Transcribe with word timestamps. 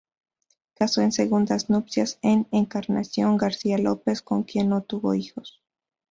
Casó 0.73 1.01
en 1.01 1.11
segundas 1.11 1.69
nupcias 1.69 2.17
con 2.23 2.47
Encarnación 2.51 3.37
García 3.37 3.77
López, 3.77 4.23
con 4.23 4.41
quien 4.41 4.69
no 4.69 4.81
tuvo 4.81 5.13
hijos. 5.13 5.61